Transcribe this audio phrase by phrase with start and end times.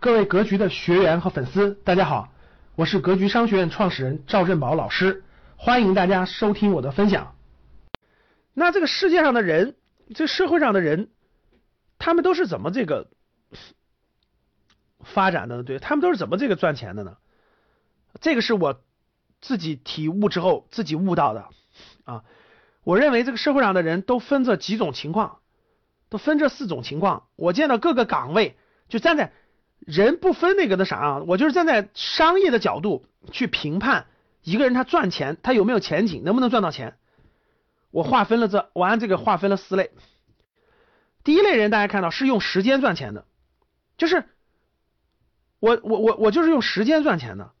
[0.00, 2.32] 各位格局的学员和粉丝，大家好，
[2.74, 5.22] 我是格局商学院创始人赵振宝老师，
[5.58, 7.36] 欢迎大家收听我的分享。
[8.54, 9.76] 那这个世界上的人，
[10.14, 11.10] 这社会上的人，
[11.98, 13.08] 他们都是怎么这个
[15.00, 15.64] 发展的呢？
[15.64, 17.18] 对他们都是怎么这个赚钱的呢？
[18.22, 18.80] 这个是我
[19.42, 21.46] 自己体悟之后自己悟到的
[22.04, 22.24] 啊。
[22.84, 25.40] 我认为这个社会上的人都分这几种情况，
[26.08, 27.24] 都分这四种情况。
[27.36, 28.56] 我见到各个岗位，
[28.88, 29.34] 就站在。
[29.80, 34.06] 人不分那个的啥啊，我就是站在商业的角度去评判
[34.42, 36.96] 一个人他赚钱他有没有前景，能不能赚到钱。
[37.90, 39.90] 我划分了这，我按这个划分了四类。
[41.24, 43.24] 第一类人大家看到是用时间赚钱的，
[43.96, 44.24] 就是
[45.58, 47.52] 我我我我就是用时间赚钱的，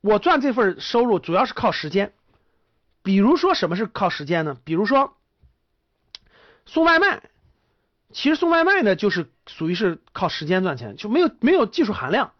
[0.00, 2.12] 我赚这份收入主要是靠时间。
[3.02, 4.56] 比如说什么是靠时间呢？
[4.64, 5.16] 比如说
[6.66, 7.22] 送外卖。
[8.12, 12.32] 其实送外卖呢，就是属于是靠时间赚钱，就没有没有技术含量。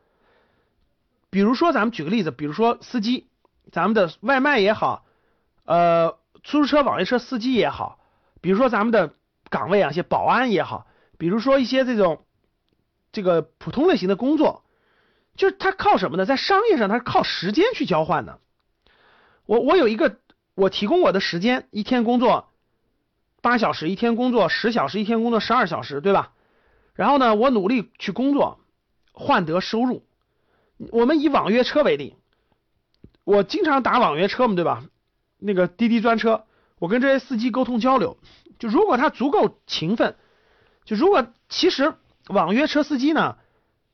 [1.30, 3.26] 比如说，咱们举个例子，比如说司机，
[3.72, 5.04] 咱们的外卖也好，
[5.64, 7.98] 呃，出租车、网约车司机也好，
[8.40, 9.14] 比如说咱们的
[9.50, 10.86] 岗位啊，一些保安也好，
[11.18, 12.24] 比如说一些这种
[13.10, 14.64] 这个普通类型的工作，
[15.36, 16.26] 就是他靠什么呢？
[16.26, 18.38] 在商业上，他是靠时间去交换的。
[19.46, 20.18] 我我有一个，
[20.54, 22.48] 我提供我的时间，一天工作。
[23.42, 26.32] 八小时一天工作，十小时一天工作，十二小时，对吧？
[26.94, 28.60] 然后呢，我努力去工作，
[29.12, 30.04] 换得收入。
[30.90, 32.16] 我们以网约车为例，
[33.24, 34.84] 我经常打网约车嘛，对吧？
[35.38, 36.44] 那个滴滴专车，
[36.78, 38.16] 我跟这些司机沟通交流，
[38.58, 40.16] 就如果他足够勤奋，
[40.84, 41.94] 就如果其实
[42.28, 43.36] 网约车司机呢，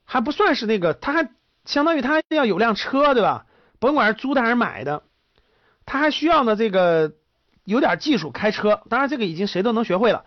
[0.05, 1.31] 还不算是那个，他还
[1.65, 3.47] 相当于他要有辆车，对吧？
[3.78, 5.03] 甭管是租的还是买的，
[5.87, 7.15] 他还需要呢这个。
[7.65, 10.25] 有点技术开车，当然这个已经谁都能学会了。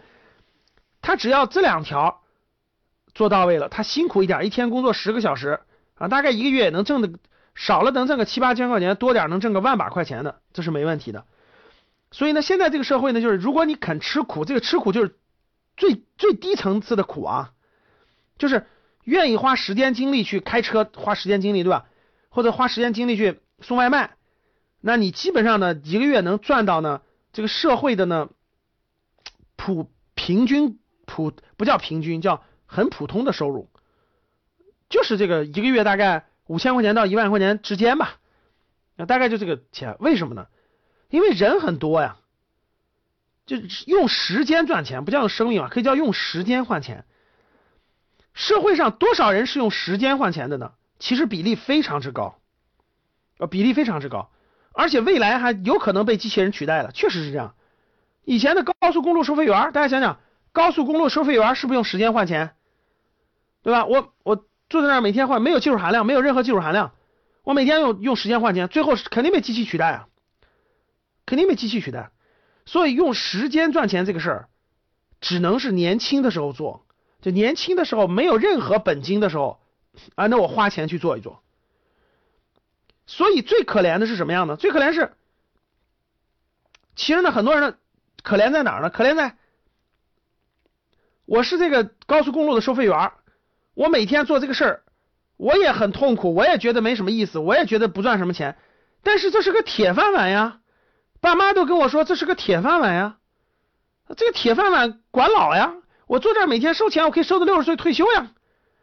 [1.01, 2.21] 他只要这两条
[3.13, 5.59] 做到位了，他辛苦一点，一天工作十个小时
[5.95, 7.11] 啊，大概一个月能挣的
[7.55, 11.25] 少了能挣个七八千块钱，多点能挣个万把块钱的，这是没问题的。
[12.11, 15.15] 所以呢，现在这个社会呢，就是如果你肯吃苦，这个吃苦就是
[15.77, 17.51] 最最低层次的苦啊，
[18.37, 18.65] 就是
[19.03, 21.85] 愿意花时间精力去开车，花时间精力对吧？
[22.29, 24.15] 或者花时间精力去送外卖，
[24.81, 27.01] 那你基本上呢一个月能赚到呢。
[27.31, 28.29] 这个社会的呢，
[29.55, 33.69] 普平均普不叫平均，叫很普通的收入，
[34.89, 38.15] 就是这个一个月大概五千块钱到一万块钱之间吧，
[38.95, 39.95] 那大概就这个钱。
[39.99, 40.47] 为什么呢？
[41.09, 42.17] 因为人很多呀，
[43.45, 47.05] 就用时间赚钱，不叫用生命啊，可以叫用时间换钱。
[48.33, 50.73] 社会上多少人是用时间换钱的呢？
[50.97, 52.39] 其实比例非常之高，
[53.37, 54.31] 呃，比例非常之高。
[54.71, 57.53] 而且未来还有可能被机器人取代了，确实是这样。
[58.23, 60.19] 以前的高速公路收费员，大家想想，
[60.53, 62.55] 高速公路收费员是不是用时间换钱？
[63.63, 63.85] 对吧？
[63.85, 66.93] 我我坐在那儿每天换，没有技术含量，没有任何技术含量，
[67.43, 70.07] 我每天用用时间换钱，最后肯定被机器取代啊，
[71.25, 72.11] 肯定被机器取代。
[72.65, 74.47] 所以用时间赚钱这个事儿，
[75.19, 76.85] 只能是年轻的时候做，
[77.21, 79.59] 就年轻的时候没有任何本金的时候
[80.15, 81.41] 啊，那我花钱去做一做。
[83.05, 84.55] 所以最可怜的是什么样的？
[84.55, 85.13] 最可怜是，
[86.95, 87.77] 其实呢，很多人呢，
[88.21, 88.89] 可怜在哪儿呢？
[88.89, 89.37] 可怜在，
[91.25, 93.11] 我是这个高速公路的收费员，
[93.73, 94.83] 我每天做这个事儿，
[95.37, 98.57] 我也很痛苦，我也觉得没什么意思，我也觉得不赚什么钱，
[99.03, 100.59] 但是这是个铁饭碗呀，
[101.21, 103.17] 爸妈都跟我说这是个铁饭碗呀，
[104.17, 105.73] 这个铁饭碗管老呀，
[106.07, 108.31] 我坐这儿每天收钱，我可以收到六十岁退休呀，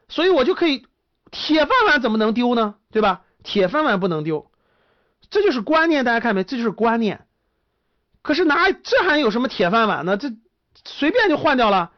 [0.08, 0.86] 所以我就可以，
[1.30, 2.76] 铁饭碗怎么能丢呢？
[2.90, 3.22] 对吧？
[3.42, 4.50] 铁饭碗不能丢，
[5.30, 6.44] 这就是观念，大家看没？
[6.44, 7.26] 这就是观念。
[8.22, 10.16] 可是哪这还有什么铁饭碗呢？
[10.16, 10.30] 这
[10.84, 11.92] 随便就换掉了。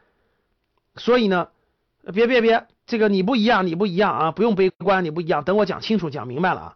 [0.95, 1.47] 所以呢，
[2.13, 4.31] 别别别，这个你不一样，你不一样啊！
[4.31, 5.43] 不用悲观，你不一样。
[5.43, 6.75] 等我讲清楚、讲明白了啊。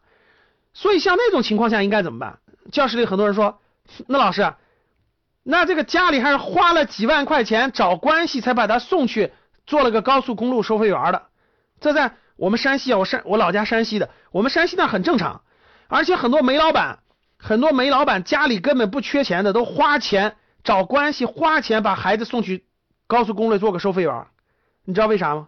[0.73, 2.39] 所以像那种情况下应该怎么办？
[2.71, 3.59] 教室里很多人说，
[4.07, 4.53] 那老师，
[5.43, 9.31] 那这个家里还是花了几万块钱找关系才把他送去
[9.65, 11.23] 做了个高速公路收费员的，
[11.79, 12.13] 这在。
[12.37, 15.41] 我们山西啊，我山我老家山西的，我们山西那很正常，
[15.87, 16.99] 而且很多煤老板，
[17.39, 22.66] 很多煤老板家里根本不缺钱的，都花钱找关系，花钱把孩子送去
[23.07, 24.27] 高速公路做个收费员，
[24.83, 25.47] 你知道为啥吗？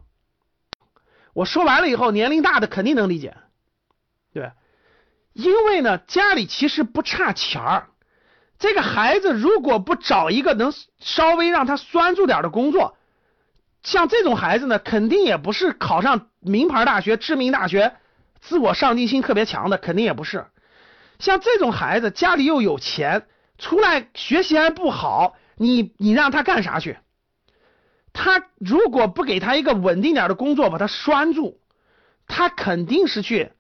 [1.34, 3.38] 我说完了以后，年龄大的肯定能理解，
[4.34, 4.52] 对，
[5.34, 7.90] 因为呢家里其实不差钱儿，
[8.58, 12.98] 这个孩子如果不找一个能稍微让他拴住点的工作。
[13.84, 17.96] 像这种孩子呢，肯定也不是考上名牌大学、知名大学，
[18.42, 20.48] 自我上进心特别强的，肯定也不是。
[21.20, 23.28] 像这种孩子，家里又有钱，
[23.58, 26.98] 出来学习还不好，你你让他干啥去？
[28.22, 31.58] 他如果不给他一个稳定点的工作，把他拴住，
[32.28, 33.54] 他肯定是去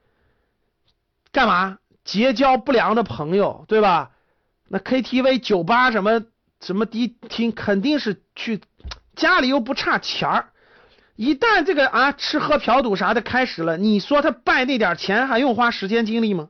[1.31, 1.77] 干嘛？
[2.03, 4.11] 结交不良的朋友，对吧？
[4.67, 6.25] 那 KTV、酒吧什么
[6.59, 8.59] 什么迪厅，肯定是去，
[9.15, 10.49] 家里又不差钱儿。
[11.15, 16.49] 一旦这个啊吃喝嫖赌啥的开始了，你说他败那点钱还用花时间精力吗？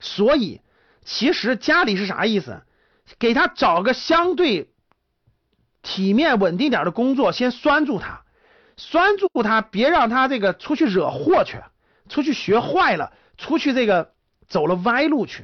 [0.00, 0.62] 所以
[1.04, 2.62] 其实家里是啥意思？
[3.18, 4.70] 给他找个相对
[5.86, 8.24] 体面稳定点的工作，先拴住他，
[8.76, 11.58] 拴住他，别让他这个出去惹祸去，
[12.08, 14.10] 出去学坏了，出去这个。
[14.48, 15.42] 走了歪路去，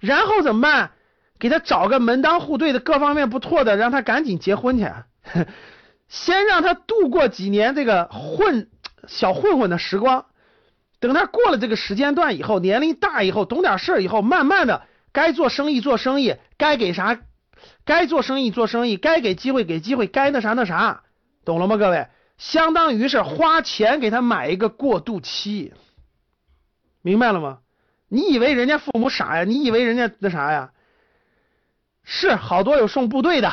[0.00, 0.90] 然后怎么办？
[1.38, 4.90] 给他找个门当户对的、各方面不错的，让他赶紧结婚去。
[6.08, 8.68] 先让他度过几年这个混
[9.06, 10.26] 小混混的时光，
[10.98, 14.82] 等他过了这个时间段以后，年龄大以后，懂点事儿以后，慢慢的
[15.12, 17.16] 该做生意做生意，该给啥
[17.84, 21.02] 该做生意做生意，该给机会给机会，该那啥那啥，
[21.44, 21.76] 懂了吗？
[21.76, 22.08] 各位，
[22.38, 25.72] 相当于是花钱给他买一个过渡期，
[27.02, 27.58] 明白了吗？
[28.08, 29.44] 你以为人家父母傻呀？
[29.44, 30.70] 你以为人家那啥呀？
[32.02, 33.52] 是好多有送部队的，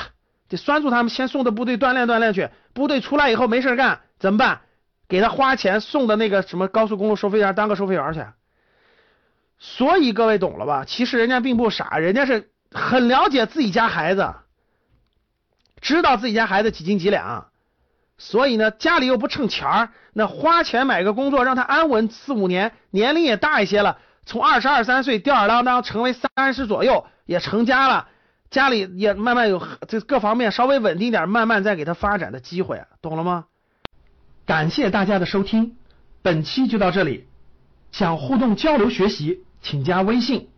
[0.50, 2.50] 得拴住他们，先送到部队锻炼锻炼去。
[2.74, 4.62] 部队出来以后没事干怎么办？
[5.08, 8.26] 给他花钱送到那个什么高速公路收费员当个收费员去。
[9.60, 10.86] 所以各位懂了吧？
[10.86, 14.36] 其实人家并不傻，人家是很了解自己家孩子，
[15.82, 17.48] 知道自己家孩子几斤几两。
[18.18, 24.00] 所以呢，家里又不挣钱儿，那花钱买个工作让他安稳四五年，年龄也大一些了。
[24.26, 28.08] 从二十二三岁吊儿郎当成为三十左右，也成家了，
[28.50, 33.46] 家里也慢慢有这各方面稍微稳定点，慢慢再给他发展的机会，懂了吗？
[34.46, 35.78] 感谢大家的收听，
[36.24, 37.28] 本期就到这里。
[37.92, 40.50] 想互动交流学习，请加微信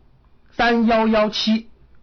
[0.51, 1.69] 三幺幺七